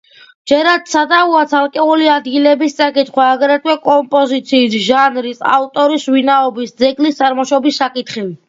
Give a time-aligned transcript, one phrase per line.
[0.51, 8.37] ჯერაც სადავოა ცალკეული ადგილების წაკითხვა, აგრეთვე კომპოზიციის, ჟანრის, ავტორის ვინაობის, ძეგლის წარმოშობის საკითხები.